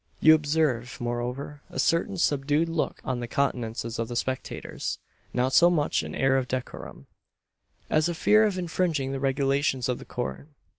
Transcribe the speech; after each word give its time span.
You 0.19 0.33
observe, 0.33 0.97
moreover, 0.99 1.61
a 1.69 1.77
certain 1.77 2.17
subdued 2.17 2.67
look 2.67 3.01
on 3.05 3.19
the 3.19 3.27
countenances 3.27 3.99
of 3.99 4.07
the 4.07 4.15
spectators 4.15 4.97
not 5.31 5.53
so 5.53 5.69
much 5.69 6.01
an 6.01 6.15
air 6.15 6.37
of 6.37 6.47
decorum, 6.47 7.05
as 7.87 8.09
a 8.09 8.15
fear 8.15 8.45
of 8.47 8.57
infringing 8.57 9.11
the 9.11 9.19
regulations 9.19 9.87
of 9.87 9.99
the 9.99 10.05
Court. 10.05 10.47